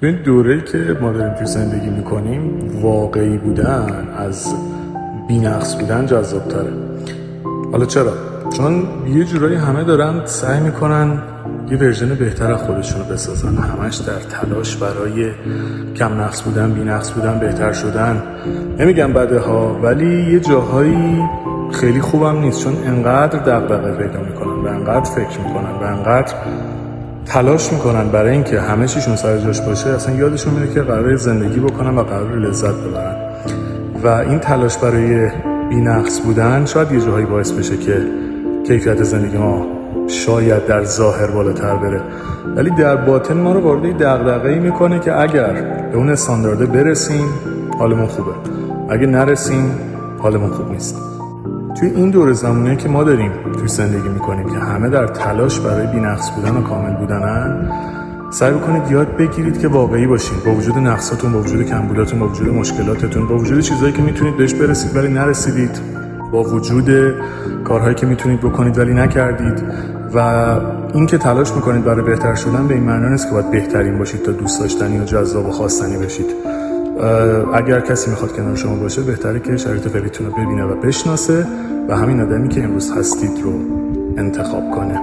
[0.00, 4.54] تو این دوره که ما داریم توی زندگی می‌کنیم واقعی بودن از
[5.28, 6.72] بینقص بودن جذاب تره
[7.72, 8.12] حالا چرا؟
[8.56, 11.18] چون یه جورایی همه دارن سعی می‌کنن
[11.70, 13.56] یه ورژن بهتر از خودشونو بسازن.
[13.56, 15.30] همش در تلاش برای
[15.96, 18.22] کم نقص بودن بی نقص بودن بهتر شدن.
[18.78, 21.24] نمیگم بده ها ولی یه جاهایی
[21.72, 22.64] خیلی خوبم نیست.
[22.64, 26.34] چون انقدر دقدقه پیدا می‌کنن و انقدر فکر می‌کنن و انقدر
[27.28, 31.60] تلاش می‌کنن برای اینکه همه چیشون سر جاش باشه اصلا یادشون میره که قرار زندگی
[31.60, 33.16] بکنن و قرار لذت ببرن.
[34.02, 35.30] و این تلاش برای
[35.68, 38.06] بینقص بودن شاید یه جاهایی باعث بشه که
[38.66, 39.66] کیفیت زندگی ما
[40.06, 42.00] شاید در ظاهر بالاتر بره.
[42.56, 45.52] ولی در باطن ما رو وارد دغدغه‌ای می‌کنه که اگر
[45.92, 47.28] به اون استاندارده برسیم
[47.78, 48.32] حالمون خوبه.
[48.90, 49.70] اگه نرسیم
[50.18, 50.96] حالمون خوب نیست.
[51.74, 55.86] توی این دور زمانه که ما داریم توی زندگی می‌کنیم که همه در تلاش برای
[55.86, 57.70] بینقص بودن و کامل بودنن
[58.30, 60.38] سعی بکنید یاد بگیرید که واقعی باشین.
[60.46, 64.54] با وجود نقصاتون با وجود کمبوداتون با وجود مشکلاتتون با وجود چیزهایی که می‌تونید بهش
[64.54, 65.80] برسید ولی نرسیدید.
[66.32, 67.14] با وجود
[67.64, 69.62] کارهایی که می‌تونید بکنید ولی نکردید.
[70.14, 70.18] و
[70.94, 74.32] اینکه تلاش می‌کنید برای بهتر شدن به این معنی نیست که باید بهترین باشید تا
[74.32, 76.26] دوست داشتنی و جذاب و خواستنی بشید.
[77.54, 81.46] اگر کسی می‌خواد کنار شما باشه بهتره که شرایط فعلیتون رو ببینه و بشناسه
[81.88, 83.52] و همین آدمی که امروز هستید رو
[84.16, 85.00] انتخاب کنه.